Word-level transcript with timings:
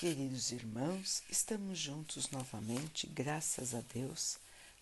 Queridos 0.00 0.50
irmãos, 0.50 1.22
estamos 1.28 1.78
juntos 1.78 2.30
novamente, 2.30 3.06
graças 3.06 3.74
a 3.74 3.82
Deus. 3.92 4.38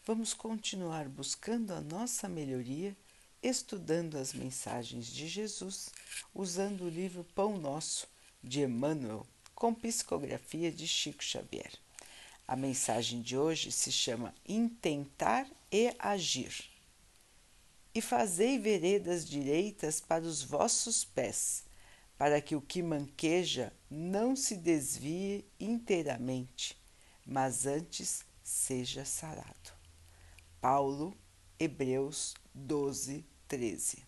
Vamos 0.06 0.32
continuar 0.32 1.08
buscando 1.08 1.72
a 1.72 1.80
nossa 1.80 2.28
melhoria, 2.28 2.96
estudando 3.42 4.16
as 4.16 4.32
mensagens 4.32 5.08
de 5.08 5.26
Jesus, 5.26 5.90
usando 6.32 6.84
o 6.84 6.88
livro 6.88 7.26
Pão 7.34 7.58
Nosso, 7.58 8.06
de 8.44 8.60
Emmanuel, 8.60 9.26
com 9.56 9.74
psicografia 9.74 10.70
de 10.70 10.86
Chico 10.86 11.24
Xavier. 11.24 11.72
A 12.46 12.54
mensagem 12.54 13.20
de 13.20 13.36
hoje 13.36 13.72
se 13.72 13.90
chama 13.90 14.32
Intentar 14.46 15.48
e 15.72 15.92
Agir. 15.98 16.54
E 17.92 18.00
fazei 18.00 18.56
veredas 18.56 19.28
direitas 19.28 20.00
para 20.00 20.22
os 20.22 20.44
vossos 20.44 21.04
pés 21.04 21.66
para 22.18 22.40
que 22.40 22.56
o 22.56 22.60
que 22.60 22.82
manqueja 22.82 23.72
não 23.88 24.34
se 24.34 24.56
desvie 24.56 25.44
inteiramente, 25.58 26.76
mas 27.24 27.64
antes 27.64 28.24
seja 28.42 29.04
sarado. 29.04 29.72
Paulo, 30.60 31.16
Hebreus 31.60 32.34
12, 32.52 33.24
13. 33.46 34.02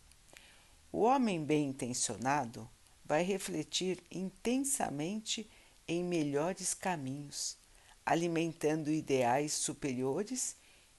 O 0.91 1.03
homem 1.03 1.45
bem 1.45 1.69
intencionado 1.69 2.69
vai 3.05 3.23
refletir 3.23 4.03
intensamente 4.11 5.49
em 5.87 6.03
melhores 6.03 6.75
caminhos, 6.75 7.57
alimentando 8.05 8.91
ideais 8.91 9.53
superiores 9.53 10.57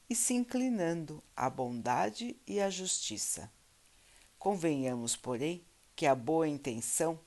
e 0.10 0.16
se 0.16 0.34
inclinando 0.34 1.22
à 1.36 1.50
bondade 1.50 2.38
e 2.48 2.62
à 2.62 2.70
justiça. 2.70 3.52
Convenhamos, 4.40 5.16
porém, 5.16 5.64
que 5.96 6.06
a 6.06 6.16
boa 6.16 6.48
intenção 6.48 7.20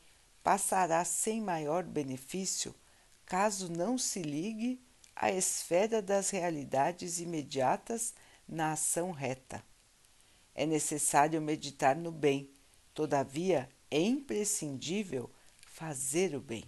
passará 0.42 1.04
sem 1.04 1.40
maior 1.40 1.84
benefício 1.84 2.74
caso 3.24 3.70
não 3.70 3.96
se 3.96 4.22
ligue 4.22 4.80
à 5.16 5.30
esfera 5.30 6.02
das 6.02 6.30
realidades 6.30 7.18
imediatas 7.18 8.14
na 8.46 8.72
ação 8.72 9.10
reta. 9.10 9.64
É 10.54 10.66
necessário 10.66 11.40
meditar 11.40 11.96
no 11.96 12.12
bem, 12.12 12.50
todavia 12.92 13.68
é 13.90 14.00
imprescindível 14.00 15.30
fazer 15.66 16.34
o 16.34 16.40
bem. 16.40 16.64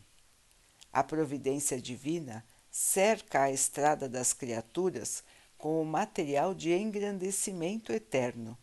A 0.92 1.04
providência 1.04 1.80
divina 1.80 2.44
cerca 2.70 3.42
a 3.42 3.50
estrada 3.50 4.08
das 4.08 4.32
criaturas 4.32 5.22
com 5.58 5.80
o 5.80 5.84
material 5.84 6.54
de 6.54 6.72
engrandecimento 6.72 7.92
eterno, 7.92 8.56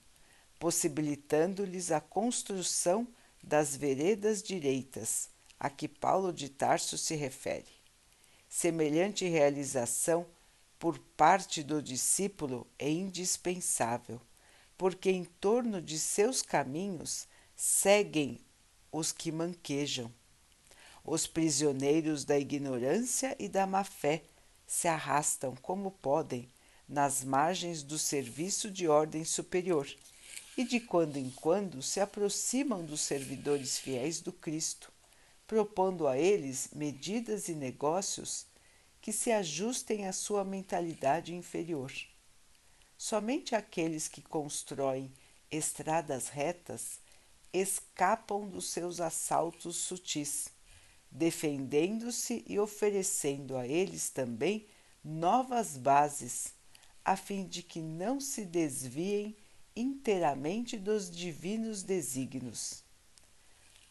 possibilitando-lhes 0.60 1.92
a 1.92 2.00
construção 2.00 3.08
das 3.44 3.76
veredas 3.76 4.42
direitas 4.42 5.30
a 5.60 5.70
que 5.70 5.88
Paulo 5.88 6.32
de 6.32 6.48
Tarso 6.48 6.98
se 6.98 7.16
refere. 7.16 7.68
Semelhante 8.48 9.28
realização 9.28 10.26
por 10.80 10.98
parte 10.98 11.62
do 11.62 11.82
discípulo 11.82 12.66
é 12.80 12.90
indispensável, 12.90 14.22
porque 14.78 15.12
em 15.12 15.24
torno 15.24 15.82
de 15.82 16.00
seus 16.00 16.42
caminhos 16.42 17.28
seguem 17.56 18.40
os 18.92 19.12
que 19.12 19.32
manquejam. 19.32 20.12
Os 21.04 21.28
prisioneiros 21.28 22.24
da 22.24 22.40
ignorância 22.40 23.36
e 23.38 23.50
da 23.50 23.68
má-fé 23.68 24.24
se 24.66 24.88
arrastam 24.88 25.56
como 25.58 25.92
podem 25.92 26.48
nas 26.88 27.24
margens 27.24 27.84
do 27.84 27.98
serviço 27.98 28.70
de 28.70 28.88
ordem 28.88 29.26
superior 29.26 29.88
e 30.58 30.64
de 30.64 30.80
quando 30.80 31.18
em 31.18 31.30
quando 31.30 31.82
se 31.82 32.00
aproximam 32.00 32.86
dos 32.86 33.02
servidores 33.02 33.80
fiéis 33.80 34.22
do 34.22 34.32
Cristo, 34.32 34.92
propondo 35.48 36.08
a 36.08 36.18
eles 36.18 36.70
medidas 36.74 37.48
e 37.48 37.56
negócios 37.56 38.46
que 39.02 39.12
se 39.12 39.32
ajustem 39.32 40.08
à 40.08 40.14
sua 40.14 40.44
mentalidade 40.44 41.34
inferior. 41.34 41.92
Somente 42.98 43.56
aqueles 43.56 44.08
que 44.08 44.22
constroem 44.22 45.12
estradas 45.52 46.30
retas 46.30 47.00
escapam 47.52 48.48
dos 48.48 48.70
seus 48.70 49.02
assaltos 49.02 49.76
sutis, 49.76 50.48
defendendo-se 51.12 52.44
e 52.48 52.60
oferecendo 52.60 53.58
a 53.58 53.68
eles 53.68 54.10
também 54.10 54.66
novas 55.04 55.78
bases, 55.78 56.54
a 57.04 57.18
fim 57.18 57.46
de 57.46 57.62
que 57.62 57.82
não 57.82 58.20
se 58.20 58.46
desviem 58.46 59.36
inteiramente 59.76 60.78
dos 60.78 61.10
divinos 61.10 61.84
desígnios. 61.84 62.84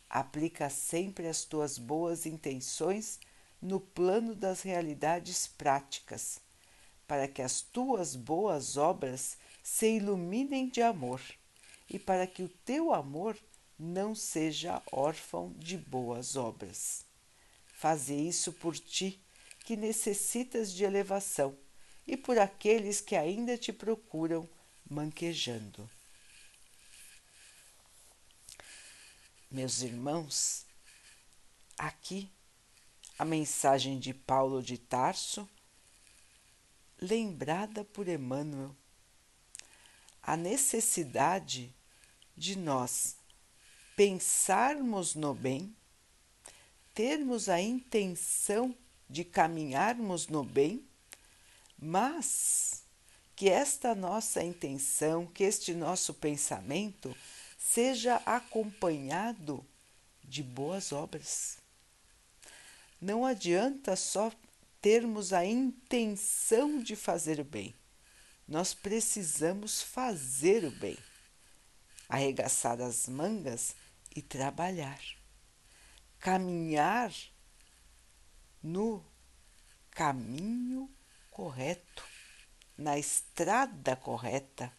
Aplica 0.09 0.69
sempre 0.69 1.27
as 1.27 1.45
tuas 1.45 1.79
boas 1.79 2.27
intenções 2.27 3.19
no 3.61 3.81
plano 3.81 4.35
das 4.35 4.63
realidades 4.63 5.47
práticas, 5.47 6.41
para 7.07 7.29
que 7.29 7.43
as 7.43 7.61
tuas 7.61 8.17
boas 8.17 8.77
obras 8.77 9.37
se 9.63 9.97
iluminem 9.97 10.69
de 10.69 10.83
amor 10.83 11.21
e 11.89 11.99
para 11.99 12.27
que 12.27 12.43
o 12.43 12.49
teu 12.49 12.93
amor 12.93 13.39
não 13.79 14.15
seja 14.15 14.83
órfão 14.91 15.53
de 15.59 15.77
boas 15.77 16.37
obras. 16.37 17.05
Faze 17.73 18.15
isso 18.15 18.53
por 18.53 18.79
ti, 18.79 19.21
que 19.65 19.77
necessitas 19.77 20.73
de 20.73 20.85
elevação, 20.85 21.57
e 22.07 22.17
por 22.17 22.39
aqueles 22.39 23.01
que 23.01 23.17
ainda 23.17 23.57
te 23.57 23.73
procuram 23.73 24.49
manquejando. 24.89 25.89
Meus 29.51 29.83
irmãos, 29.83 30.65
aqui 31.77 32.31
a 33.19 33.25
mensagem 33.25 33.99
de 33.99 34.15
Paulo 34.15 34.63
de 34.63 34.79
Tarso, 34.79 35.49
lembrada 37.01 37.85
por 37.85 38.09
Emmanuel, 38.09 38.75
a 40.23 40.37
necessidade 40.37 41.75
de 42.37 42.57
nós 42.57 43.17
pensarmos 43.95 45.15
no 45.15 45.35
bem, 45.35 45.77
termos 46.95 47.49
a 47.49 47.61
intenção 47.61 48.75
de 49.09 49.25
caminharmos 49.25 50.29
no 50.29 50.43
bem, 50.43 50.87
mas 51.79 52.82
que 53.43 53.49
esta 53.49 53.93
nossa 53.93 54.41
intenção, 54.41 55.27
que 55.27 55.43
este 55.43 55.75
nosso 55.75 56.15
pensamento 56.15 57.13
seja 57.59 58.23
acompanhado 58.25 59.67
de 60.23 60.45
boas 60.45 60.93
obras. 60.93 61.59
Não 63.01 63.27
adianta 63.27 63.97
só 63.97 64.31
termos 64.81 65.33
a 65.33 65.45
intenção 65.45 66.81
de 66.81 66.95
fazer 66.95 67.41
o 67.41 67.45
bem. 67.45 67.75
Nós 68.47 68.75
precisamos 68.75 69.83
fazer 69.83 70.65
o 70.65 70.71
bem, 70.71 70.97
arregaçar 72.09 72.81
as 72.81 73.09
mangas 73.09 73.75
e 74.15 74.23
trabalhar, 74.23 75.01
caminhar 76.21 77.13
no 78.63 79.05
caminho 79.91 80.89
correto 81.33 82.12
na 82.83 82.99
estrada 82.99 83.95
correta, 83.95 84.73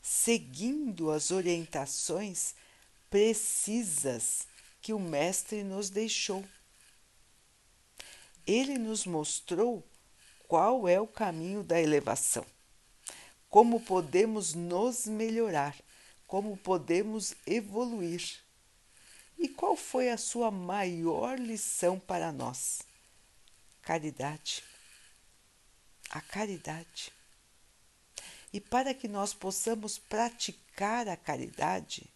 seguindo 0.00 1.10
as 1.10 1.30
orientações 1.30 2.54
precisas 3.10 4.48
que 4.80 4.94
o 4.94 4.98
Mestre 4.98 5.62
nos 5.62 5.90
deixou. 5.90 6.42
Ele 8.46 8.78
nos 8.78 9.04
mostrou 9.04 9.86
qual 10.46 10.88
é 10.88 10.98
o 10.98 11.06
caminho 11.06 11.62
da 11.62 11.78
elevação, 11.78 12.46
como 13.50 13.80
podemos 13.80 14.54
nos 14.54 15.06
melhorar, 15.06 15.76
como 16.26 16.56
podemos 16.56 17.34
evoluir. 17.46 18.40
E 19.38 19.46
qual 19.46 19.76
foi 19.76 20.08
a 20.08 20.16
sua 20.16 20.50
maior 20.50 21.38
lição 21.38 22.00
para 22.00 22.32
nós? 22.32 22.80
Caridade 23.82 24.64
a 26.10 26.20
caridade. 26.20 27.12
E 28.52 28.60
para 28.60 28.94
que 28.94 29.06
nós 29.06 29.34
possamos 29.34 29.98
praticar 29.98 31.08
a 31.08 31.16
caridade, 31.16 32.08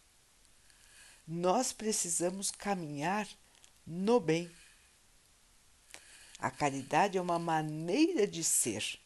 nós 1.27 1.73
precisamos 1.73 2.51
caminhar 2.51 3.29
no 3.87 4.19
bem. 4.19 4.51
A 6.39 6.51
caridade 6.51 7.17
é 7.17 7.21
uma 7.21 7.39
maneira 7.39 8.27
de 8.27 8.43
ser. 8.43 8.99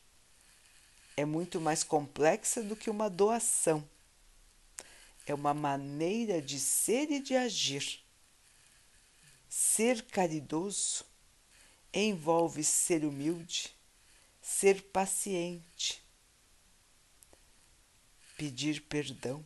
É 1.16 1.24
muito 1.24 1.60
mais 1.60 1.82
complexa 1.82 2.62
do 2.62 2.74
que 2.74 2.88
uma 2.88 3.10
doação. 3.10 3.86
É 5.26 5.34
uma 5.34 5.52
maneira 5.52 6.40
de 6.40 6.58
ser 6.58 7.10
e 7.10 7.20
de 7.20 7.34
agir. 7.34 8.00
Ser 9.48 10.02
caridoso 10.06 11.04
envolve 11.92 12.64
ser 12.64 13.04
humilde, 13.04 13.75
ser 14.48 14.80
paciente, 14.80 16.00
pedir 18.38 18.80
perdão, 18.82 19.44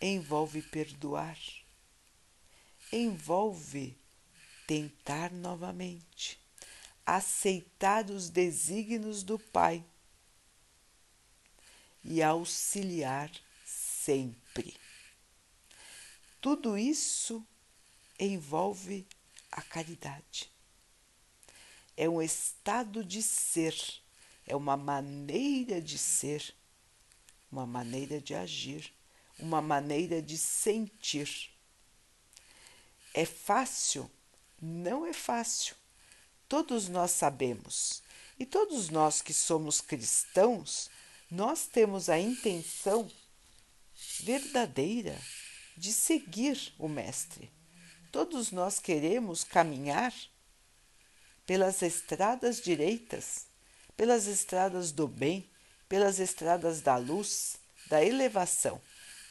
envolve 0.00 0.62
perdoar, 0.62 1.38
envolve 2.92 3.96
tentar 4.66 5.30
novamente, 5.30 6.40
aceitar 7.06 8.10
os 8.10 8.28
desígnios 8.28 9.22
do 9.22 9.38
Pai. 9.38 9.82
E 12.04 12.20
auxiliar 12.20 13.30
sempre. 13.64 14.76
Tudo 16.40 16.76
isso 16.76 17.46
envolve 18.18 19.06
a 19.52 19.62
caridade. 19.62 20.50
É 21.96 22.08
um 22.08 22.22
estado 22.22 23.04
de 23.04 23.22
ser, 23.22 23.76
é 24.46 24.56
uma 24.56 24.76
maneira 24.76 25.80
de 25.80 25.98
ser, 25.98 26.54
uma 27.50 27.66
maneira 27.66 28.20
de 28.20 28.34
agir, 28.34 28.92
uma 29.38 29.60
maneira 29.60 30.22
de 30.22 30.38
sentir. 30.38 31.50
É 33.12 33.24
fácil? 33.24 34.10
Não 34.60 35.04
é 35.04 35.12
fácil. 35.12 35.76
Todos 36.48 36.88
nós 36.88 37.10
sabemos. 37.10 38.02
E 38.38 38.46
todos 38.46 38.88
nós 38.88 39.20
que 39.20 39.32
somos 39.32 39.80
cristãos, 39.80 40.90
nós 41.30 41.66
temos 41.66 42.08
a 42.08 42.18
intenção 42.18 43.10
verdadeira 44.20 45.18
de 45.76 45.92
seguir 45.92 46.72
o 46.78 46.88
Mestre. 46.88 47.50
Todos 48.10 48.50
nós 48.50 48.78
queremos 48.78 49.44
caminhar 49.44 50.12
pelas 51.46 51.82
estradas 51.82 52.60
direitas, 52.60 53.46
pelas 53.96 54.26
estradas 54.26 54.92
do 54.92 55.06
bem, 55.08 55.48
pelas 55.88 56.18
estradas 56.18 56.80
da 56.80 56.96
luz, 56.96 57.56
da 57.88 58.04
elevação. 58.04 58.80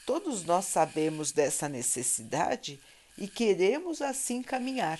Todos 0.06 0.44
nós 0.44 0.66
sabemos 0.66 1.32
dessa 1.32 1.70
necessidade 1.70 2.80
e 3.18 3.28
queremos 3.28 4.02
assim 4.02 4.44
caminhar. 4.44 5.00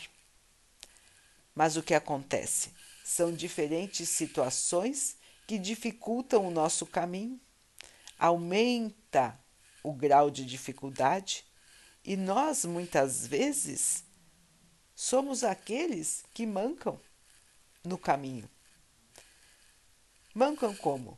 Mas 1.54 1.76
o 1.76 1.84
que 1.84 1.94
acontece? 1.94 2.72
São 3.04 3.32
diferentes 3.32 4.10
situações 4.10 5.18
que 5.46 5.58
dificultam 5.58 6.48
o 6.48 6.52
nosso 6.52 6.86
caminho, 6.86 7.40
aumenta 8.18 9.38
o 9.84 9.92
grau 9.92 10.32
de 10.32 10.46
dificuldade 10.46 11.44
e 12.04 12.16
nós 12.16 12.64
muitas 12.66 13.28
vezes 13.28 14.04
somos 15.02 15.44
aqueles 15.44 16.24
que 16.32 16.46
mancam 16.46 17.02
no 17.84 17.98
caminho. 17.98 18.48
Mancam 20.32 20.76
como? 20.76 21.18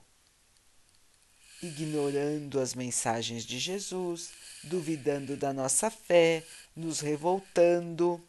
Ignorando 1.62 2.62
as 2.62 2.74
mensagens 2.74 3.44
de 3.44 3.60
Jesus, 3.60 4.32
duvidando 4.64 5.36
da 5.36 5.52
nossa 5.52 5.90
fé, 5.90 6.46
nos 6.74 7.02
revoltando. 7.02 8.26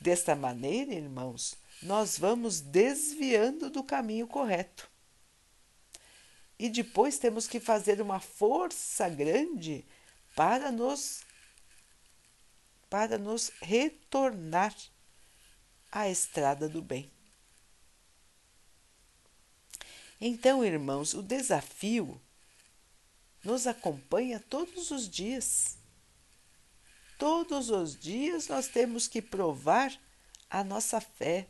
Desta 0.00 0.34
maneira, 0.34 0.92
irmãos, 0.92 1.54
nós 1.80 2.18
vamos 2.18 2.60
desviando 2.60 3.70
do 3.70 3.84
caminho 3.84 4.26
correto. 4.26 4.90
E 6.58 6.68
depois 6.68 7.16
temos 7.16 7.46
que 7.46 7.60
fazer 7.60 8.00
uma 8.00 8.18
força 8.18 9.08
grande 9.08 9.84
para 10.34 10.72
nos 10.72 11.22
para 12.94 13.18
nos 13.18 13.50
retornar 13.60 14.72
à 15.90 16.08
estrada 16.08 16.68
do 16.68 16.80
bem. 16.80 17.10
Então, 20.20 20.64
irmãos, 20.64 21.12
o 21.12 21.20
desafio 21.20 22.22
nos 23.42 23.66
acompanha 23.66 24.38
todos 24.38 24.92
os 24.92 25.10
dias. 25.10 25.76
Todos 27.18 27.68
os 27.68 27.98
dias 27.98 28.46
nós 28.46 28.68
temos 28.68 29.08
que 29.08 29.20
provar 29.20 29.92
a 30.48 30.62
nossa 30.62 31.00
fé, 31.00 31.48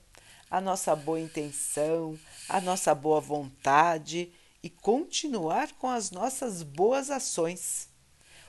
a 0.51 0.63
nossa 0.63 0.97
boa 0.97 1.21
intenção, 1.21 2.19
a 2.49 2.59
nossa 2.59 2.95
boa 2.95 3.21
vontade 3.21 4.33
e 4.63 4.71
continuar 4.71 5.71
com 5.73 5.91
as 5.91 6.11
nossas 6.11 6.63
boas 6.63 7.11
ações. 7.11 7.91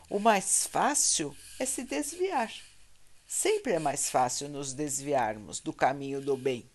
O 0.09 0.18
mais 0.18 0.65
fácil 0.65 1.36
é 1.59 1.65
se 1.65 1.83
desviar. 1.83 2.53
Sempre 3.27 3.74
é 3.74 3.80
mais 3.80 4.10
fácil 4.10 4.48
nos 4.50 4.74
desviarmos 4.74 5.60
do 5.60 5.74
caminho 5.74 6.22
do 6.22 6.38
bem. 6.38 6.69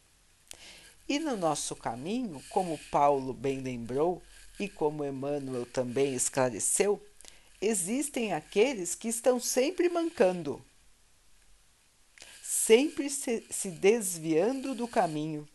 E 1.08 1.18
no 1.18 1.36
nosso 1.36 1.74
caminho, 1.74 2.42
como 2.50 2.78
Paulo 2.90 3.32
bem 3.32 3.60
lembrou 3.60 4.22
e 4.58 4.68
como 4.68 5.04
Emmanuel 5.04 5.66
também 5.66 6.14
esclareceu, 6.14 7.04
existem 7.60 8.32
aqueles 8.32 8.94
que 8.94 9.08
estão 9.08 9.38
sempre 9.40 9.88
mancando, 9.88 10.64
sempre 12.42 13.10
se, 13.10 13.44
se 13.50 13.70
desviando 13.70 14.74
do 14.74 14.86
caminho, 14.86 15.48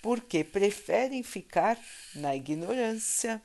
porque 0.00 0.44
preferem 0.44 1.22
ficar 1.22 1.78
na 2.14 2.34
ignorância, 2.34 3.42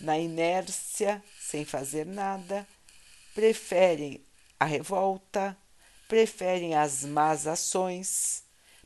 na 0.00 0.18
inércia, 0.18 1.22
sem 1.38 1.64
fazer 1.64 2.06
nada, 2.06 2.66
preferem 3.34 4.24
a 4.58 4.64
revolta, 4.64 5.56
preferem 6.10 6.74
as 6.74 7.04
más 7.04 7.46
ações, 7.46 8.42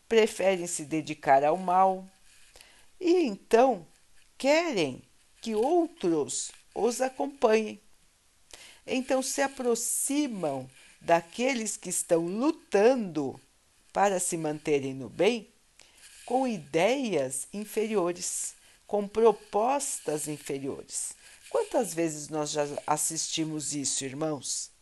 preferem 0.06 0.66
se 0.66 0.84
dedicar 0.84 1.42
ao 1.42 1.56
mal 1.56 2.06
e 3.00 3.22
então 3.22 3.86
querem 4.36 5.02
que 5.40 5.54
outros 5.54 6.52
os 6.74 7.00
acompanhem. 7.00 7.80
Então 8.86 9.22
se 9.22 9.40
aproximam 9.40 10.68
daqueles 11.00 11.78
que 11.78 11.88
estão 11.88 12.26
lutando 12.26 13.40
para 13.90 14.20
se 14.20 14.36
manterem 14.36 14.92
no 14.92 15.08
bem 15.08 15.48
com 16.26 16.46
ideias 16.46 17.48
inferiores, 17.54 18.54
com 18.86 19.08
propostas 19.08 20.28
inferiores. 20.28 21.14
Quantas 21.48 21.94
vezes 21.94 22.28
nós 22.28 22.50
já 22.50 22.66
assistimos 22.86 23.74
isso, 23.74 24.04
irmãos? 24.04 24.73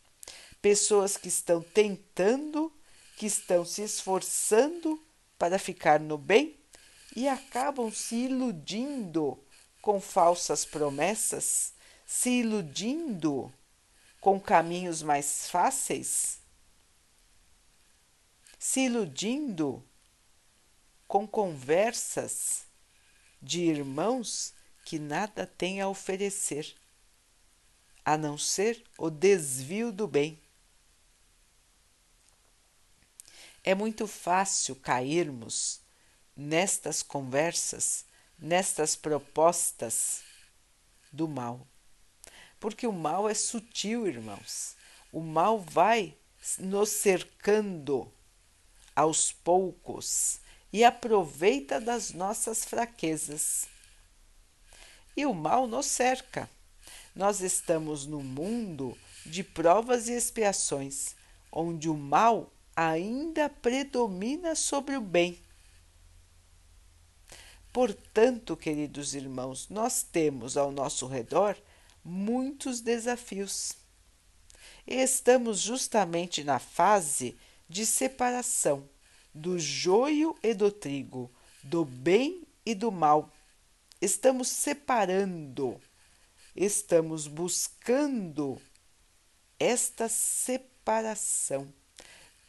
Pessoas 0.63 1.17
que 1.17 1.29
estão 1.29 1.61
tentando, 1.61 2.73
que 3.17 3.27
estão 3.27 3.65
se 3.65 3.83
esforçando 3.83 4.99
para 5.37 5.59
ficar 5.59 6.01
no 6.01 6.17
bem 6.17 6.57
e 7.15 7.29
acabam 7.29 7.93
se 7.93 8.15
iludindo 8.15 9.39
com 9.83 10.01
falsas 10.01 10.65
promessas, 10.65 11.75
se 12.07 12.31
iludindo 12.31 13.53
com 14.21 14.41
caminhos 14.41 15.03
mais 15.03 15.51
fáceis, 15.51 16.39
se 18.59 18.83
iludindo 18.83 19.85
com 21.09 21.27
conversas 21.27 22.65
de 23.43 23.63
irmãos 23.63 24.55
que 24.85 24.99
nada 24.99 25.47
têm 25.47 25.81
a 25.81 25.89
oferecer, 25.89 26.75
a 28.05 28.17
não 28.17 28.39
ser 28.39 28.83
o 28.97 29.11
desvio 29.11 29.93
do 29.93 30.07
bem. 30.07 30.42
É 33.65 33.75
muito 33.75 34.07
fácil 34.07 34.75
cairmos 34.75 35.81
nestas 36.37 37.03
conversas, 37.03 38.05
nestas 38.39 38.97
propostas 38.97 40.23
do 41.13 41.29
mal. 41.29 41.67
Porque 42.59 42.87
o 42.87 42.93
mal 42.93 43.29
é 43.29 43.35
sutil, 43.35 44.07
irmãos. 44.07 44.77
O 45.13 45.21
mal 45.21 45.61
vai 45.61 46.17
nos 46.59 46.89
cercando 46.89 48.13
aos 48.95 49.33
poucos 49.33 50.41
e 50.73 50.83
aproveita 50.85 51.81
das 51.81 52.13
nossas 52.13 52.65
fraquezas 52.65 53.69
e 55.17 55.25
o 55.27 55.35
mal 55.35 55.67
nos 55.67 55.87
cerca. 55.87 56.49
Nós 57.15 57.41
estamos 57.41 58.07
no 58.07 58.23
mundo 58.23 58.97
de 59.25 59.45
provas 59.45 60.09
e 60.09 60.13
expiações, 60.13 61.15
onde 61.51 61.89
o 61.89 61.95
mal 61.95 62.52
ainda 62.75 63.49
predomina 63.49 64.55
sobre 64.55 64.97
o 64.97 65.01
bem. 65.01 65.39
Portanto, 67.73 68.57
queridos 68.57 69.15
irmãos, 69.15 69.69
nós 69.69 70.03
temos 70.03 70.57
ao 70.57 70.71
nosso 70.71 71.07
redor 71.07 71.57
muitos 72.05 72.81
desafios. 72.81 73.73
E 74.87 74.97
estamos 74.97 75.61
justamente 75.61 76.45
na 76.45 76.59
fase 76.59 77.37
de 77.69 77.87
separação 77.87 78.89
do 79.33 79.59
joio 79.59 80.37
e 80.43 80.53
do 80.53 80.71
trigo, 80.71 81.31
do 81.63 81.85
bem 81.85 82.43
e 82.67 82.75
do 82.75 82.93
mal 82.93 83.31
estamos 84.03 84.49
separando, 84.49 85.81
estamos 86.57 87.29
buscando 87.29 88.61
esta 89.61 90.09
separação. 90.09 91.73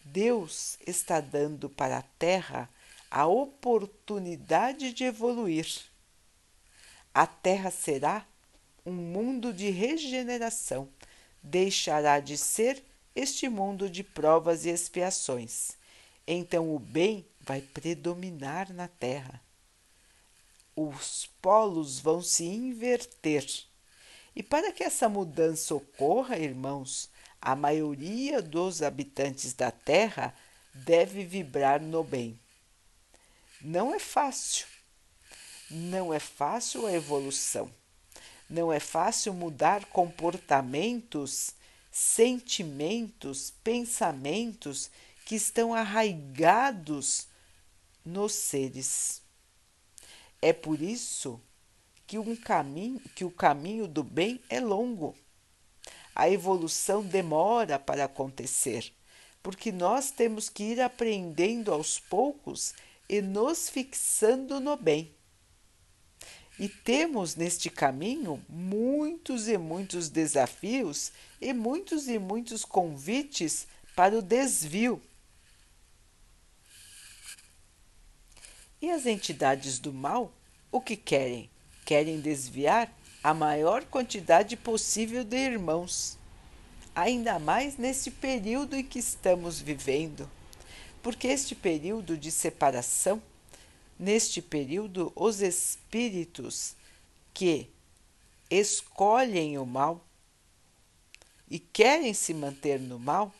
Deus 0.05 0.77
está 0.85 1.19
dando 1.19 1.69
para 1.69 1.97
a 1.97 2.03
Terra 2.19 2.69
a 3.09 3.27
oportunidade 3.27 4.91
de 4.93 5.03
evoluir. 5.03 5.67
A 7.13 7.27
Terra 7.27 7.69
será 7.69 8.25
um 8.85 8.91
mundo 8.91 9.53
de 9.53 9.69
regeneração, 9.69 10.89
deixará 11.41 12.19
de 12.19 12.37
ser 12.37 12.83
este 13.15 13.47
mundo 13.47 13.89
de 13.89 14.03
provas 14.03 14.65
e 14.65 14.69
expiações. 14.69 15.77
Então 16.25 16.73
o 16.73 16.79
bem 16.79 17.25
vai 17.39 17.61
predominar 17.61 18.73
na 18.73 18.87
Terra. 18.87 19.41
Os 20.75 21.29
polos 21.41 21.99
vão 21.99 22.21
se 22.21 22.45
inverter. 22.45 23.45
E 24.35 24.41
para 24.41 24.71
que 24.71 24.83
essa 24.83 25.07
mudança 25.07 25.75
ocorra, 25.75 26.37
irmãos, 26.37 27.09
a 27.43 27.57
maioria 27.57 28.41
dos 28.41 28.81
habitantes 28.81 29.53
da 29.53 29.69
Terra 29.69 30.33
deve 30.73 31.25
vibrar 31.25 31.81
no 31.81 32.01
bem. 32.01 32.39
Não 33.61 33.93
é 33.93 33.99
fácil. 33.99 34.65
Não 35.69 36.13
é 36.13 36.19
fácil 36.19 36.87
a 36.87 36.93
evolução. 36.93 37.69
Não 38.49 38.71
é 38.71 38.79
fácil 38.79 39.33
mudar 39.33 39.83
comportamentos, 39.87 41.51
sentimentos, 41.91 43.53
pensamentos 43.61 44.89
que 45.25 45.35
estão 45.35 45.73
arraigados 45.73 47.27
nos 48.05 48.33
seres. 48.33 49.21
É 50.41 50.53
por 50.53 50.81
isso 50.81 51.41
que, 52.07 52.17
um 52.17 52.37
caminho, 52.37 53.01
que 53.13 53.25
o 53.25 53.31
caminho 53.31 53.85
do 53.85 54.01
bem 54.01 54.41
é 54.49 54.61
longo. 54.61 55.13
A 56.15 56.29
evolução 56.29 57.01
demora 57.01 57.79
para 57.79 58.05
acontecer, 58.05 58.93
porque 59.41 59.71
nós 59.71 60.11
temos 60.11 60.49
que 60.49 60.63
ir 60.63 60.81
aprendendo 60.81 61.73
aos 61.73 61.99
poucos 61.99 62.73
e 63.09 63.21
nos 63.21 63.69
fixando 63.69 64.59
no 64.59 64.77
bem. 64.77 65.11
E 66.59 66.69
temos 66.69 67.35
neste 67.35 67.69
caminho 67.69 68.43
muitos 68.47 69.47
e 69.47 69.57
muitos 69.57 70.07
desafios 70.07 71.11
e 71.41 71.51
muitos 71.51 72.07
e 72.07 72.19
muitos 72.19 72.63
convites 72.63 73.67
para 73.95 74.17
o 74.17 74.21
desvio. 74.21 75.01
E 78.79 78.91
as 78.91 79.05
entidades 79.05 79.79
do 79.79 79.91
mal, 79.91 80.31
o 80.71 80.79
que 80.79 80.95
querem? 80.95 81.49
Querem 81.85 82.19
desviar 82.19 82.93
a 83.23 83.33
maior 83.33 83.85
quantidade 83.85 84.57
possível 84.57 85.23
de 85.23 85.37
irmãos, 85.37 86.17
ainda 86.93 87.39
mais 87.39 87.77
neste 87.77 88.11
período 88.11 88.75
em 88.75 88.83
que 88.83 88.99
estamos 88.99 89.61
vivendo, 89.61 90.29
porque 91.01 91.27
este 91.27 91.55
período 91.55 92.17
de 92.17 92.29
separação, 92.29 93.23
neste 93.97 94.41
período, 94.41 95.13
os 95.15 95.41
espíritos 95.41 96.75
que 97.33 97.69
escolhem 98.49 99.57
o 99.57 99.65
mal 99.65 100.05
e 101.49 101.59
querem 101.59 102.13
se 102.13 102.33
manter 102.33 102.79
no 102.79 102.99
mal 102.99 103.33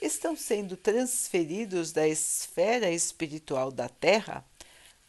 estão 0.00 0.36
sendo 0.36 0.76
transferidos 0.76 1.90
da 1.90 2.06
esfera 2.06 2.90
espiritual 2.90 3.72
da 3.72 3.88
Terra 3.88 4.44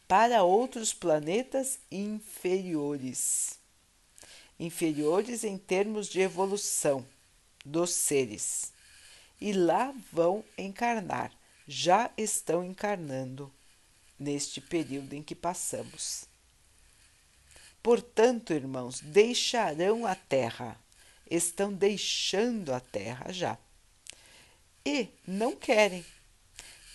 para 0.08 0.42
outros 0.42 0.92
planetas 0.92 1.78
inferiores. 1.90 3.55
Inferiores 4.58 5.44
em 5.44 5.58
termos 5.58 6.08
de 6.08 6.20
evolução 6.20 7.06
dos 7.64 7.90
seres. 7.90 8.72
E 9.40 9.52
lá 9.52 9.94
vão 10.12 10.44
encarnar, 10.56 11.30
já 11.66 12.10
estão 12.16 12.64
encarnando 12.64 13.52
neste 14.18 14.60
período 14.60 15.12
em 15.12 15.22
que 15.22 15.34
passamos. 15.34 16.24
Portanto, 17.82 18.52
irmãos, 18.52 19.00
deixarão 19.00 20.06
a 20.06 20.14
terra, 20.14 20.80
estão 21.30 21.72
deixando 21.72 22.72
a 22.72 22.80
terra 22.80 23.32
já. 23.32 23.58
E 24.84 25.08
não 25.26 25.54
querem, 25.54 26.04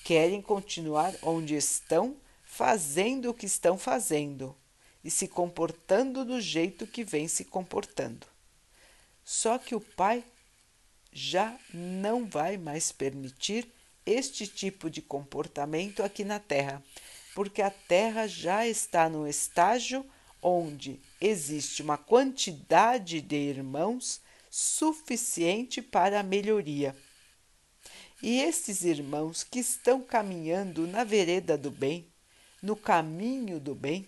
querem 0.04 0.42
continuar 0.42 1.14
onde 1.22 1.56
estão 1.56 2.18
fazendo 2.44 3.30
o 3.30 3.34
que 3.34 3.46
estão 3.46 3.78
fazendo 3.78 4.56
e 5.04 5.10
se 5.10 5.28
comportando 5.28 6.24
do 6.24 6.40
jeito 6.40 6.86
que 6.86 7.04
vem 7.04 7.28
se 7.28 7.46
comportando. 7.46 8.28
Só 9.24 9.58
que 9.58 9.76
o 9.76 9.82
Pai 9.82 10.24
já 11.12 11.58
não 11.74 12.26
vai 12.26 12.58
mais 12.58 12.92
permitir 12.92 13.68
este 14.06 14.48
tipo 14.48 14.90
de 14.90 15.02
comportamento 15.02 16.04
aqui 16.04 16.24
na 16.24 16.40
Terra, 16.40 16.84
porque 17.36 17.62
a 17.62 17.70
Terra 17.70 18.28
já 18.28 18.68
está 18.68 19.10
no 19.10 19.28
estágio 19.28 20.06
onde 20.42 21.00
existe 21.20 21.82
uma 21.82 21.98
quantidade 21.98 23.22
de 23.22 23.36
irmãos 23.36 24.22
suficiente 24.50 25.82
para 25.82 26.20
a 26.20 26.24
melhoria. 26.24 26.96
E 28.22 28.40
esses 28.40 28.84
irmãos 28.84 29.44
que 29.44 29.60
estão 29.60 30.02
caminhando 30.02 30.86
na 30.88 31.04
vereda 31.04 31.58
do 31.58 31.72
bem, 31.72 32.08
no 32.62 32.76
caminho 32.76 33.60
do 33.60 33.74
bem, 33.74 34.08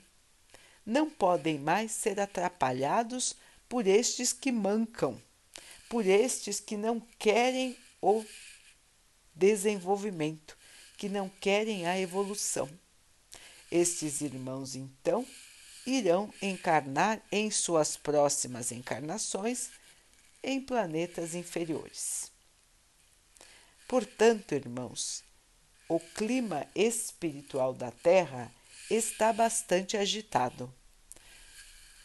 não 0.85 1.09
podem 1.09 1.57
mais 1.57 1.91
ser 1.91 2.19
atrapalhados 2.19 3.35
por 3.69 3.87
estes 3.87 4.33
que 4.33 4.51
mancam, 4.51 5.19
por 5.89 6.05
estes 6.05 6.59
que 6.59 6.75
não 6.75 6.99
querem 7.17 7.77
o 8.01 8.23
desenvolvimento, 9.33 10.57
que 10.97 11.09
não 11.09 11.29
querem 11.29 11.87
a 11.87 11.99
evolução. 11.99 12.69
Estes 13.71 14.21
irmãos, 14.21 14.75
então, 14.75 15.25
irão 15.85 16.31
encarnar 16.41 17.21
em 17.31 17.49
suas 17.49 17.97
próximas 17.97 18.71
encarnações 18.71 19.69
em 20.43 20.61
planetas 20.61 21.33
inferiores. 21.33 22.31
Portanto, 23.87 24.53
irmãos, 24.53 25.23
o 25.87 25.99
clima 25.99 26.67
espiritual 26.75 27.73
da 27.73 27.91
Terra 27.91 28.51
está 28.89 29.31
bastante 29.33 29.97
agitado 29.97 30.73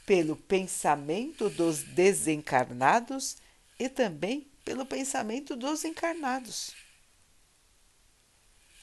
pelo 0.07 0.37
pensamento 0.37 1.51
dos 1.51 1.83
desencarnados 1.83 3.37
e 3.79 3.89
também 3.89 4.51
pelo 4.65 4.87
pensamento 4.87 5.55
dos 5.55 5.85
encarnados. 5.85 6.75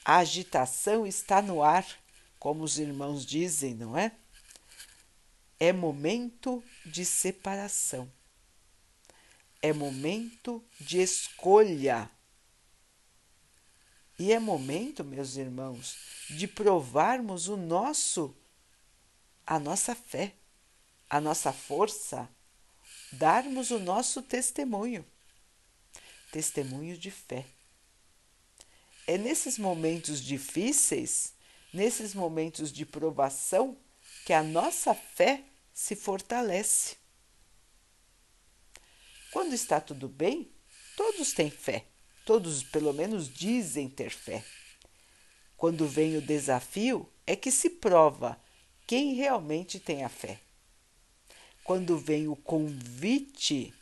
A 0.04 0.18
agitação 0.18 1.04
está 1.04 1.42
no 1.42 1.62
ar, 1.62 1.84
como 2.38 2.62
os 2.62 2.78
irmãos 2.78 3.26
dizem, 3.26 3.74
não 3.74 3.98
é? 3.98 4.12
É 5.58 5.72
momento 5.72 6.62
de 6.84 7.04
separação. 7.04 8.08
É 9.60 9.72
momento 9.72 10.64
de 10.78 11.00
escolha 11.00 12.08
e 14.18 14.32
é 14.32 14.38
momento, 14.38 15.04
meus 15.04 15.36
irmãos, 15.36 15.96
de 16.30 16.48
provarmos 16.48 17.48
o 17.48 17.56
nosso 17.56 18.34
a 19.46 19.60
nossa 19.60 19.94
fé, 19.94 20.34
a 21.08 21.20
nossa 21.20 21.52
força, 21.52 22.28
darmos 23.12 23.70
o 23.70 23.78
nosso 23.78 24.20
testemunho. 24.20 25.06
Testemunho 26.32 26.98
de 26.98 27.12
fé. 27.12 27.46
É 29.06 29.16
nesses 29.16 29.56
momentos 29.56 30.20
difíceis, 30.20 31.32
nesses 31.72 32.12
momentos 32.12 32.72
de 32.72 32.84
provação, 32.84 33.76
que 34.24 34.32
a 34.32 34.42
nossa 34.42 34.92
fé 34.92 35.44
se 35.72 35.94
fortalece. 35.94 36.96
Quando 39.30 39.52
está 39.52 39.80
tudo 39.80 40.08
bem, 40.08 40.50
todos 40.96 41.32
têm 41.32 41.50
fé. 41.50 41.86
Todos, 42.26 42.64
pelo 42.64 42.92
menos, 42.92 43.32
dizem 43.32 43.88
ter 43.88 44.10
fé. 44.10 44.44
Quando 45.56 45.86
vem 45.86 46.16
o 46.16 46.20
desafio, 46.20 47.08
é 47.24 47.36
que 47.36 47.52
se 47.52 47.70
prova 47.70 48.36
quem 48.84 49.14
realmente 49.14 49.78
tem 49.78 50.02
a 50.02 50.08
fé. 50.08 50.40
Quando 51.62 51.96
vem 51.96 52.26
o 52.26 52.34
convite 52.34 53.72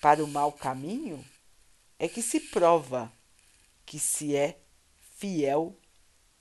para 0.00 0.22
o 0.22 0.26
mau 0.26 0.50
caminho, 0.50 1.24
é 1.96 2.08
que 2.08 2.22
se 2.22 2.40
prova 2.40 3.12
que 3.86 4.00
se 4.00 4.34
é 4.34 4.58
fiel 5.16 5.78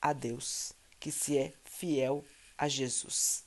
a 0.01 0.13
Deus, 0.13 0.73
que 0.99 1.11
se 1.11 1.37
é 1.37 1.53
fiel 1.63 2.25
a 2.57 2.67
Jesus. 2.67 3.45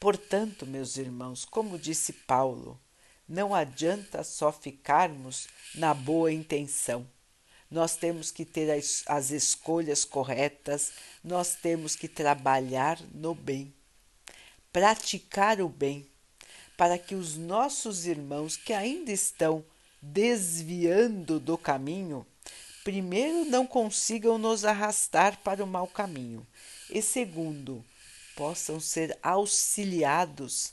Portanto, 0.00 0.66
meus 0.66 0.96
irmãos, 0.96 1.44
como 1.44 1.78
disse 1.78 2.12
Paulo, 2.12 2.80
não 3.32 3.54
adianta 3.54 4.22
só 4.22 4.52
ficarmos 4.52 5.48
na 5.74 5.94
boa 5.94 6.30
intenção. 6.30 7.08
Nós 7.70 7.96
temos 7.96 8.30
que 8.30 8.44
ter 8.44 8.70
as, 8.70 9.02
as 9.06 9.30
escolhas 9.30 10.04
corretas, 10.04 10.92
nós 11.24 11.54
temos 11.54 11.96
que 11.96 12.06
trabalhar 12.06 13.00
no 13.14 13.34
bem, 13.34 13.72
praticar 14.70 15.62
o 15.62 15.68
bem, 15.70 16.06
para 16.76 16.98
que 16.98 17.14
os 17.14 17.34
nossos 17.34 18.04
irmãos 18.04 18.58
que 18.58 18.74
ainda 18.74 19.10
estão 19.10 19.64
desviando 20.02 21.40
do 21.40 21.56
caminho, 21.56 22.26
primeiro, 22.84 23.46
não 23.46 23.66
consigam 23.66 24.36
nos 24.36 24.62
arrastar 24.62 25.38
para 25.38 25.64
o 25.64 25.66
mau 25.66 25.86
caminho, 25.86 26.46
e 26.90 27.00
segundo, 27.00 27.82
possam 28.36 28.78
ser 28.78 29.18
auxiliados 29.22 30.70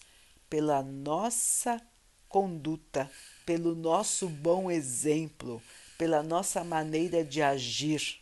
pela 0.49 0.83
nossa 0.83 1.81
conduta, 2.29 3.11
pelo 3.45 3.75
nosso 3.75 4.29
bom 4.29 4.69
exemplo, 4.69 5.61
pela 5.97 6.21
nossa 6.23 6.63
maneira 6.63 7.25
de 7.25 7.41
agir, 7.41 8.21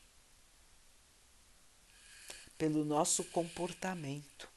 pelo 2.57 2.83
nosso 2.85 3.23
comportamento. 3.25 4.49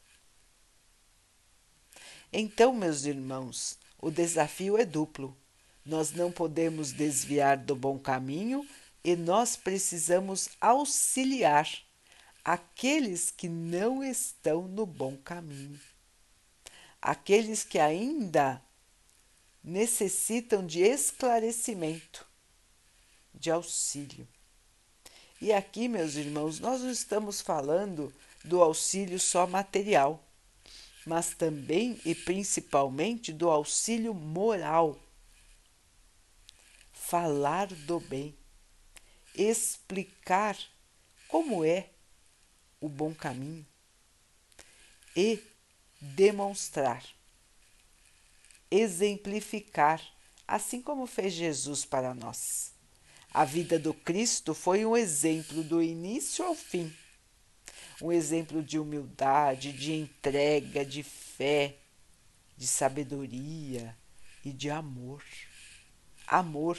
Então, 2.33 2.73
meus 2.73 3.05
irmãos, 3.05 3.77
o 3.99 4.11
desafio 4.11 4.79
é 4.79 4.85
duplo. 4.85 5.37
Nós 5.85 6.13
não 6.13 6.31
podemos 6.31 6.93
desviar 6.93 7.59
do 7.59 7.75
bom 7.75 7.99
caminho 7.99 8.67
e 9.03 9.17
nós 9.17 9.57
precisamos 9.57 10.49
auxiliar 10.61 11.69
aqueles 12.45 13.31
que 13.31 13.49
não 13.49 14.03
estão 14.03 14.69
no 14.69 14.87
bom 14.87 15.17
caminho, 15.17 15.81
aqueles 17.03 17.65
que 17.65 17.79
ainda 17.79 18.63
necessitam 19.63 20.67
de 20.67 20.81
esclarecimento, 20.81 22.27
de 23.35 23.51
auxílio. 23.51 24.27
E 25.41 25.53
aqui, 25.53 25.89
meus 25.89 26.17
irmãos, 26.17 26.61
nós 26.61 26.83
não 26.83 26.91
estamos 26.91 27.41
falando 27.41 28.13
do 28.45 28.63
auxílio 28.63 29.19
só 29.19 29.47
material, 29.47 30.23
mas 31.07 31.35
também 31.35 32.01
e 32.05 32.15
principalmente 32.15 33.33
do 33.33 33.49
auxílio 33.49 34.13
moral. 34.13 34.99
Falar 36.93 37.69
do 37.69 37.99
bem, 38.01 38.37
explicar 39.35 40.57
como 41.27 41.65
é 41.65 41.89
o 42.81 42.89
bom 42.89 43.15
caminho 43.15 43.67
e 45.17 45.43
demonstrar, 46.01 47.05
exemplificar, 48.71 50.01
assim 50.47 50.81
como 50.81 51.07
fez 51.07 51.33
Jesus 51.33 51.85
para 51.85 52.15
nós. 52.15 52.73
A 53.33 53.45
vida 53.45 53.79
do 53.79 53.95
Cristo 53.95 54.55
foi 54.55 54.85
um 54.85 54.97
exemplo 54.97 55.63
do 55.63 55.83
início 55.83 56.45
ao 56.45 56.55
fim. 56.55 56.93
Um 58.03 58.11
exemplo 58.11 58.63
de 58.63 58.79
humildade, 58.79 59.73
de 59.73 59.93
entrega, 59.93 60.85
de 60.85 61.03
fé, 61.03 61.77
de 62.57 62.67
sabedoria 62.67 63.97
e 64.45 64.53
de 64.53 64.71
amor. 64.71 65.23
Amor. 66.27 66.79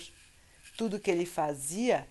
Tudo 0.78 1.00
que 1.00 1.12
ele 1.12 1.26
fazia 1.26 2.08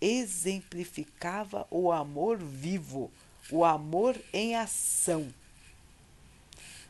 exemplificava 0.00 1.66
o 1.70 1.90
amor 1.90 2.38
vivo, 2.38 3.12
o 3.50 3.64
amor 3.64 4.16
em 4.32 4.56
ação. 4.56 5.32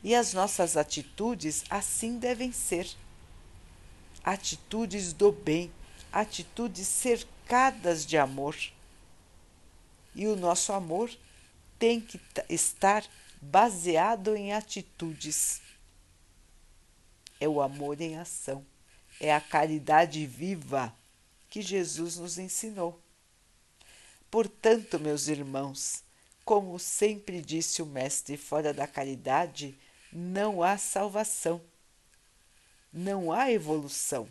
E 0.03 0.15
as 0.15 0.33
nossas 0.33 0.75
atitudes 0.75 1.63
assim 1.69 2.17
devem 2.17 2.51
ser 2.51 2.89
atitudes 4.23 5.13
do 5.13 5.31
bem, 5.31 5.71
atitudes 6.11 6.87
cercadas 6.87 8.05
de 8.05 8.17
amor. 8.17 8.55
E 10.15 10.27
o 10.27 10.35
nosso 10.35 10.73
amor 10.73 11.11
tem 11.77 12.01
que 12.01 12.19
estar 12.49 13.05
baseado 13.41 14.35
em 14.35 14.53
atitudes. 14.53 15.61
É 17.39 17.47
o 17.47 17.61
amor 17.61 17.99
em 18.01 18.17
ação, 18.17 18.65
é 19.19 19.33
a 19.33 19.41
caridade 19.41 20.25
viva 20.25 20.95
que 21.49 21.61
Jesus 21.61 22.17
nos 22.17 22.37
ensinou. 22.37 22.99
Portanto, 24.29 24.99
meus 24.99 25.27
irmãos, 25.27 26.03
como 26.45 26.79
sempre 26.79 27.41
disse 27.41 27.81
o 27.81 27.85
Mestre, 27.85 28.37
fora 28.37 28.73
da 28.73 28.87
caridade 28.87 29.77
não 30.11 30.61
há 30.61 30.77
salvação, 30.77 31.61
não 32.91 33.31
há 33.31 33.51
evolução. 33.51 34.27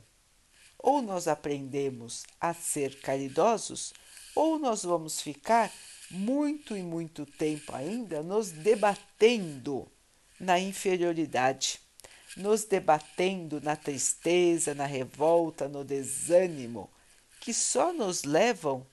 Ou 0.78 1.02
nós 1.02 1.28
aprendemos 1.28 2.24
a 2.40 2.54
ser 2.54 3.00
caridosos, 3.00 3.92
ou 4.34 4.58
nós 4.58 4.82
vamos 4.82 5.20
ficar 5.20 5.70
muito 6.10 6.76
e 6.76 6.82
muito 6.82 7.24
tempo 7.24 7.74
ainda 7.74 8.22
nos 8.22 8.50
debatendo 8.50 9.90
na 10.38 10.58
inferioridade, 10.58 11.80
nos 12.36 12.64
debatendo 12.64 13.60
na 13.60 13.76
tristeza, 13.76 14.74
na 14.74 14.86
revolta, 14.86 15.68
no 15.68 15.84
desânimo, 15.84 16.90
que 17.40 17.52
só 17.52 17.92
nos 17.92 18.24
levam 18.24 18.86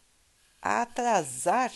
a 0.61 0.81
atrasar 0.81 1.71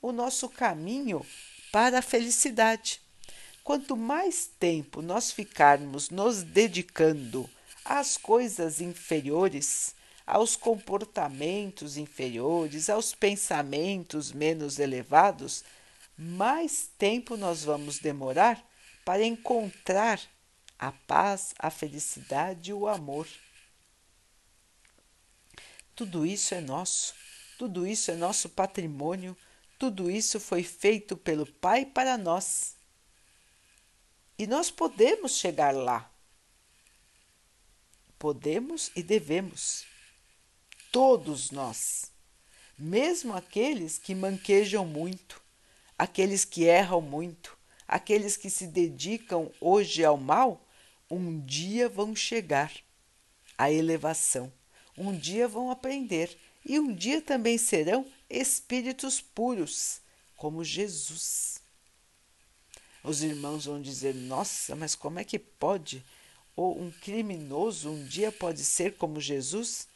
o 0.00 0.12
nosso 0.12 0.48
caminho 0.48 1.24
para 1.72 1.98
a 1.98 2.02
felicidade. 2.02 3.00
Quanto 3.68 3.98
mais 3.98 4.46
tempo 4.46 5.02
nós 5.02 5.30
ficarmos 5.30 6.08
nos 6.08 6.42
dedicando 6.42 7.46
às 7.84 8.16
coisas 8.16 8.80
inferiores, 8.80 9.94
aos 10.26 10.56
comportamentos 10.56 11.98
inferiores, 11.98 12.88
aos 12.88 13.14
pensamentos 13.14 14.32
menos 14.32 14.78
elevados, 14.78 15.64
mais 16.16 16.88
tempo 16.96 17.36
nós 17.36 17.62
vamos 17.62 17.98
demorar 17.98 18.58
para 19.04 19.22
encontrar 19.22 20.18
a 20.78 20.90
paz, 20.90 21.52
a 21.58 21.68
felicidade 21.68 22.70
e 22.70 22.72
o 22.72 22.88
amor. 22.88 23.28
Tudo 25.94 26.24
isso 26.24 26.54
é 26.54 26.62
nosso, 26.62 27.12
tudo 27.58 27.86
isso 27.86 28.10
é 28.10 28.14
nosso 28.14 28.48
patrimônio, 28.48 29.36
tudo 29.78 30.10
isso 30.10 30.40
foi 30.40 30.62
feito 30.62 31.18
pelo 31.18 31.44
Pai 31.44 31.84
para 31.84 32.16
nós. 32.16 32.77
E 34.38 34.46
nós 34.46 34.70
podemos 34.70 35.32
chegar 35.32 35.74
lá 35.74 36.10
podemos 38.18 38.90
e 38.96 39.02
devemos. 39.02 39.86
Todos 40.90 41.50
nós, 41.50 42.10
mesmo 42.78 43.34
aqueles 43.34 43.98
que 43.98 44.14
manquejam 44.14 44.84
muito, 44.84 45.40
aqueles 45.98 46.44
que 46.44 46.64
erram 46.64 47.00
muito, 47.00 47.56
aqueles 47.86 48.36
que 48.36 48.50
se 48.50 48.66
dedicam 48.66 49.50
hoje 49.60 50.04
ao 50.04 50.16
mal, 50.16 50.66
um 51.10 51.40
dia 51.40 51.88
vão 51.88 52.16
chegar 52.16 52.72
à 53.56 53.70
elevação, 53.70 54.52
um 54.96 55.16
dia 55.16 55.46
vão 55.46 55.70
aprender 55.70 56.36
e 56.64 56.78
um 56.78 56.92
dia 56.92 57.20
também 57.22 57.56
serão 57.56 58.04
espíritos 58.28 59.20
puros, 59.20 60.00
como 60.36 60.64
Jesus. 60.64 61.60
Os 63.08 63.22
irmãos 63.22 63.64
vão 63.64 63.80
dizer: 63.80 64.14
Nossa, 64.14 64.76
mas 64.76 64.94
como 64.94 65.18
é 65.18 65.24
que 65.24 65.38
pode? 65.38 66.04
ou 66.58 66.76
um 66.76 66.90
criminoso 66.90 67.88
um 67.88 68.04
dia 68.04 68.32
pode 68.32 68.64
ser 68.64 68.96
como 68.96 69.20
Jesus? 69.20 69.86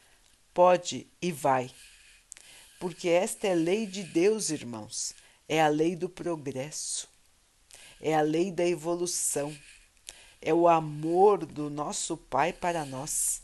Pode 0.55 1.09
e 1.20 1.33
vai. 1.33 1.68
Porque 2.79 3.09
esta 3.09 3.48
é 3.48 3.51
a 3.51 3.57
lei 3.57 3.85
de 3.85 4.05
Deus, 4.05 4.48
irmãos. 4.48 5.12
É 5.48 5.61
a 5.61 5.66
lei 5.66 5.96
do 5.96 6.09
progresso. 6.09 7.09
É 8.01 8.14
a 8.14 8.20
lei 8.20 8.53
da 8.53 8.64
evolução. 8.64 9.53
É 10.40 10.55
o 10.55 10.68
amor 10.68 11.44
do 11.44 11.68
nosso 11.68 12.16
Pai 12.16 12.53
para 12.53 12.85
nós. 12.85 13.42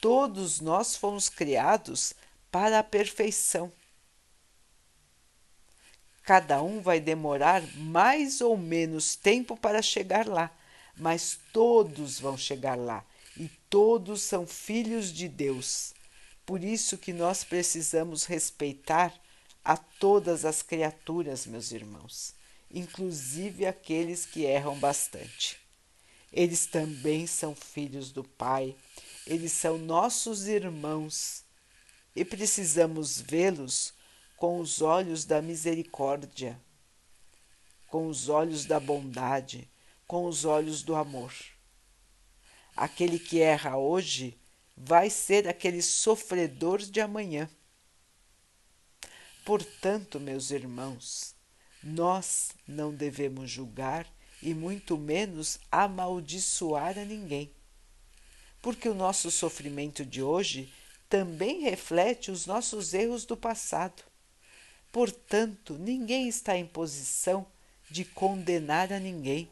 Todos 0.00 0.58
nós 0.58 0.96
fomos 0.96 1.28
criados 1.28 2.14
para 2.50 2.78
a 2.78 2.84
perfeição. 2.84 3.70
Cada 6.26 6.62
um 6.62 6.82
vai 6.82 7.00
demorar 7.00 7.62
mais 7.76 8.42
ou 8.42 8.58
menos 8.58 9.16
tempo 9.16 9.56
para 9.56 9.80
chegar 9.80 10.26
lá 10.26 10.50
mas 10.96 11.38
todos 11.52 12.18
vão 12.18 12.36
chegar 12.36 12.76
lá 12.76 13.04
e 13.36 13.48
todos 13.68 14.22
são 14.22 14.46
filhos 14.46 15.12
de 15.12 15.28
Deus. 15.28 15.92
Por 16.44 16.64
isso 16.64 16.96
que 16.96 17.12
nós 17.12 17.44
precisamos 17.44 18.24
respeitar 18.24 19.12
a 19.64 19.76
todas 19.76 20.44
as 20.44 20.62
criaturas, 20.62 21.44
meus 21.44 21.72
irmãos, 21.72 22.34
inclusive 22.70 23.66
aqueles 23.66 24.24
que 24.24 24.44
erram 24.44 24.78
bastante. 24.78 25.58
Eles 26.32 26.66
também 26.66 27.26
são 27.26 27.54
filhos 27.54 28.10
do 28.10 28.24
Pai, 28.24 28.74
eles 29.26 29.52
são 29.52 29.76
nossos 29.76 30.46
irmãos 30.46 31.42
e 32.14 32.24
precisamos 32.24 33.20
vê-los 33.20 33.92
com 34.36 34.60
os 34.60 34.82
olhos 34.82 35.24
da 35.24 35.40
misericórdia, 35.40 36.60
com 37.88 38.06
os 38.06 38.28
olhos 38.28 38.66
da 38.66 38.78
bondade, 38.78 39.68
com 40.06 40.26
os 40.26 40.44
olhos 40.44 40.82
do 40.82 40.94
amor. 40.94 41.32
Aquele 42.76 43.18
que 43.18 43.40
erra 43.40 43.78
hoje 43.78 44.38
vai 44.76 45.08
ser 45.08 45.48
aquele 45.48 45.80
sofredor 45.80 46.78
de 46.78 47.00
amanhã. 47.00 47.48
Portanto, 49.44 50.20
meus 50.20 50.50
irmãos, 50.50 51.34
nós 51.82 52.50
não 52.68 52.92
devemos 52.92 53.50
julgar 53.50 54.06
e 54.42 54.52
muito 54.52 54.98
menos 54.98 55.58
amaldiçoar 55.72 56.98
a 56.98 57.04
ninguém, 57.04 57.50
porque 58.60 58.88
o 58.88 58.94
nosso 58.94 59.30
sofrimento 59.30 60.04
de 60.04 60.22
hoje 60.22 60.70
também 61.08 61.62
reflete 61.62 62.30
os 62.30 62.44
nossos 62.44 62.92
erros 62.92 63.24
do 63.24 63.36
passado. 63.36 64.02
Portanto, 64.96 65.74
ninguém 65.74 66.26
está 66.26 66.56
em 66.56 66.64
posição 66.64 67.46
de 67.90 68.02
condenar 68.02 68.90
a 68.94 68.98
ninguém 68.98 69.46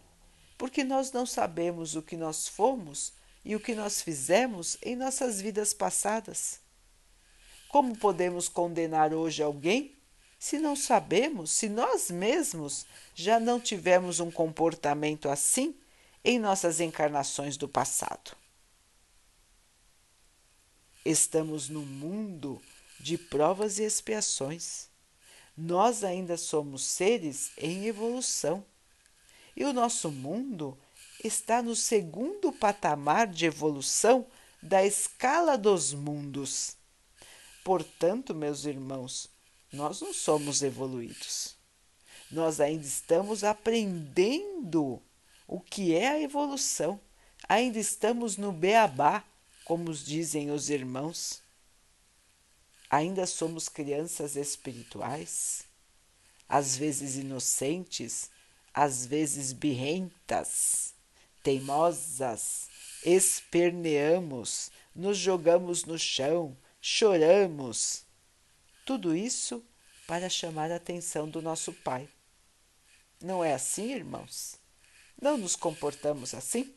porque 0.56 0.82
nós 0.82 1.12
não 1.12 1.26
sabemos 1.26 1.94
o 1.94 2.00
que 2.00 2.16
nós 2.16 2.48
fomos 2.48 3.12
e 3.44 3.54
o 3.54 3.60
que 3.60 3.74
nós 3.74 4.00
fizemos 4.00 4.78
em 4.82 4.96
nossas 4.96 5.42
vidas 5.42 5.74
passadas. 5.74 6.60
Como 7.68 7.94
podemos 7.94 8.48
condenar 8.48 9.12
hoje 9.12 9.42
alguém 9.42 9.94
se 10.38 10.58
não 10.58 10.74
sabemos 10.74 11.50
se 11.50 11.68
nós 11.68 12.10
mesmos 12.10 12.86
já 13.14 13.38
não 13.38 13.60
tivemos 13.60 14.20
um 14.20 14.30
comportamento 14.30 15.28
assim 15.28 15.76
em 16.24 16.38
nossas 16.38 16.80
encarnações 16.80 17.58
do 17.58 17.68
passado? 17.68 18.34
Estamos 21.04 21.68
num 21.68 21.84
mundo 21.84 22.62
de 22.98 23.18
provas 23.18 23.78
e 23.78 23.82
expiações. 23.82 24.93
Nós 25.56 26.02
ainda 26.02 26.36
somos 26.36 26.82
seres 26.82 27.52
em 27.56 27.86
evolução. 27.86 28.64
E 29.56 29.64
o 29.64 29.72
nosso 29.72 30.10
mundo 30.10 30.76
está 31.22 31.62
no 31.62 31.76
segundo 31.76 32.52
patamar 32.52 33.26
de 33.28 33.46
evolução 33.46 34.26
da 34.60 34.84
escala 34.84 35.56
dos 35.56 35.92
mundos. 35.92 36.76
Portanto, 37.62 38.34
meus 38.34 38.64
irmãos, 38.64 39.30
nós 39.72 40.00
não 40.00 40.12
somos 40.12 40.62
evoluídos. 40.62 41.56
Nós 42.30 42.60
ainda 42.60 42.84
estamos 42.84 43.44
aprendendo 43.44 45.00
o 45.46 45.60
que 45.60 45.94
é 45.94 46.08
a 46.08 46.20
evolução. 46.20 47.00
Ainda 47.48 47.78
estamos 47.78 48.36
no 48.36 48.50
beabá, 48.50 49.22
como 49.64 49.92
dizem 49.92 50.50
os 50.50 50.68
irmãos. 50.68 51.43
Ainda 52.90 53.26
somos 53.26 53.68
crianças 53.68 54.36
espirituais, 54.36 55.64
às 56.48 56.76
vezes 56.76 57.16
inocentes, 57.16 58.30
às 58.72 59.06
vezes 59.06 59.52
birrentas 59.52 60.94
teimosas, 61.44 62.70
esperneamos, 63.04 64.70
nos 64.96 65.18
jogamos 65.18 65.84
no 65.84 65.98
chão, 65.98 66.56
choramos. 66.80 68.02
Tudo 68.86 69.14
isso 69.14 69.62
para 70.06 70.30
chamar 70.30 70.72
a 70.72 70.76
atenção 70.76 71.28
do 71.28 71.42
nosso 71.42 71.72
Pai. 71.72 72.08
Não 73.20 73.44
é 73.44 73.52
assim, 73.52 73.92
irmãos? 73.92 74.58
Não 75.20 75.36
nos 75.36 75.54
comportamos 75.54 76.34
assim? 76.34 76.74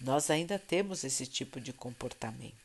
Nós 0.00 0.30
ainda 0.30 0.58
temos 0.58 1.04
esse 1.04 1.26
tipo 1.26 1.60
de 1.60 1.72
comportamento. 1.72 2.63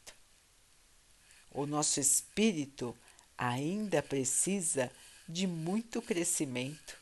O 1.52 1.66
nosso 1.66 2.00
espírito 2.00 2.96
ainda 3.38 4.04
precisa 4.04 4.92
de 5.28 5.48
muito 5.48 6.02
crescimento. 6.02 6.98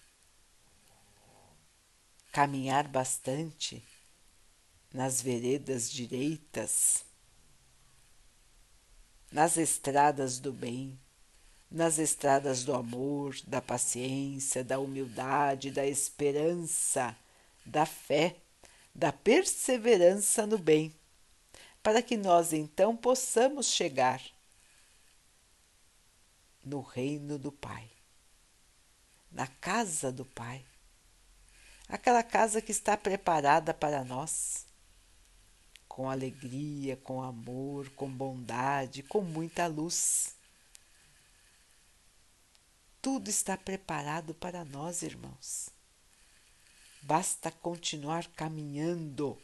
Caminhar 2.31 2.87
bastante 2.87 3.83
nas 4.93 5.21
veredas 5.21 5.89
direitas, 5.89 7.03
nas 9.31 9.57
estradas 9.57 10.39
do 10.39 10.53
bem, 10.53 10.97
nas 11.69 11.97
estradas 11.97 12.63
do 12.63 12.73
amor, 12.73 13.35
da 13.45 13.61
paciência, 13.61 14.63
da 14.63 14.79
humildade, 14.79 15.71
da 15.71 15.85
esperança, 15.85 17.15
da 17.65 17.85
fé, 17.85 18.35
da 18.95 19.11
perseverança 19.11 20.47
no 20.47 20.57
bem, 20.57 20.93
para 21.83 22.01
que 22.01 22.15
nós 22.15 22.53
então 22.53 22.95
possamos 22.95 23.67
chegar 23.67 24.21
no 26.67 26.81
reino 26.81 27.39
do 27.39 27.51
Pai, 27.51 27.89
na 29.31 29.47
casa 29.47 30.11
do 30.11 30.25
Pai 30.25 30.65
aquela 31.87 32.21
casa 32.21 32.61
que 32.61 32.71
está 32.71 32.97
preparada 32.97 33.73
para 33.73 34.03
nós, 34.03 34.65
com 35.87 36.09
alegria, 36.09 36.97
com 36.97 37.21
amor, 37.21 37.89
com 37.91 38.09
bondade, 38.09 39.01
com 39.03 39.21
muita 39.21 39.67
luz. 39.67 40.35
Tudo 43.01 43.29
está 43.29 43.55
preparado 43.55 44.33
para 44.33 44.65
nós, 44.65 45.01
irmãos. 45.01 45.69
Basta 47.01 47.49
continuar 47.49 48.27
caminhando 48.27 49.37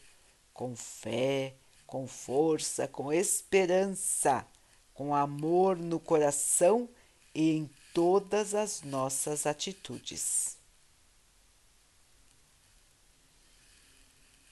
com 0.52 0.76
fé, 0.76 1.54
com 1.86 2.06
força, 2.06 2.86
com 2.86 3.12
esperança, 3.12 4.46
com 4.92 5.14
amor 5.14 5.78
no 5.78 5.98
coração 5.98 6.88
e 7.34 7.50
em 7.50 7.70
todas 7.92 8.54
as 8.54 8.82
nossas 8.82 9.46
atitudes. 9.46 10.56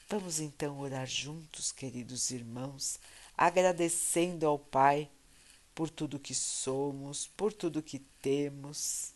Vamos 0.08 0.40
então 0.40 0.78
orar 0.80 1.06
juntos, 1.06 1.72
queridos 1.72 2.30
irmãos, 2.30 2.98
agradecendo 3.36 4.46
ao 4.46 4.58
Pai 4.58 5.08
por 5.74 5.88
tudo 5.88 6.18
que 6.18 6.34
somos, 6.34 7.26
por 7.28 7.52
tudo 7.52 7.82
que 7.82 7.98
temos, 8.20 9.14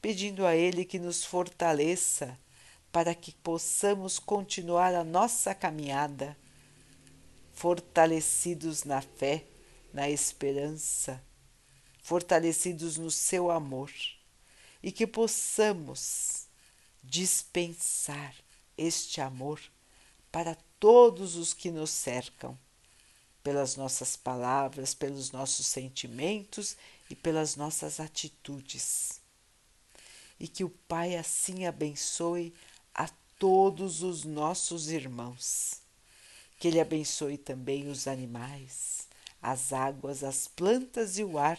pedindo 0.00 0.46
a 0.46 0.56
Ele 0.56 0.84
que 0.86 0.98
nos 0.98 1.24
fortaleça 1.24 2.38
para 2.90 3.14
que 3.14 3.32
possamos 3.32 4.18
continuar 4.18 4.94
a 4.94 5.04
nossa 5.04 5.54
caminhada, 5.54 6.36
fortalecidos 7.52 8.84
na 8.84 9.00
fé, 9.00 9.44
na 9.92 10.08
esperança, 10.08 11.22
fortalecidos 12.02 12.98
no 12.98 13.10
seu 13.10 13.50
amor 13.50 13.90
e 14.82 14.90
que 14.90 15.06
possamos 15.06 16.46
dispensar 17.02 18.34
este 18.76 19.20
amor 19.20 19.60
para 20.30 20.56
todos 20.80 21.36
os 21.36 21.54
que 21.54 21.70
nos 21.70 21.90
cercam, 21.90 22.58
pelas 23.42 23.76
nossas 23.76 24.16
palavras, 24.16 24.94
pelos 24.94 25.30
nossos 25.30 25.66
sentimentos 25.66 26.76
e 27.08 27.14
pelas 27.14 27.54
nossas 27.54 28.00
atitudes. 28.00 29.20
E 30.40 30.48
que 30.48 30.64
o 30.64 30.70
Pai 30.70 31.16
assim 31.16 31.66
abençoe 31.66 32.52
a 32.94 33.08
todos 33.38 34.02
os 34.02 34.24
nossos 34.24 34.88
irmãos. 34.88 35.80
Que 36.58 36.68
Ele 36.68 36.80
abençoe 36.80 37.36
também 37.36 37.88
os 37.88 38.06
animais, 38.06 39.08
as 39.40 39.72
águas, 39.72 40.24
as 40.24 40.48
plantas 40.48 41.18
e 41.18 41.24
o 41.24 41.38
ar 41.38 41.58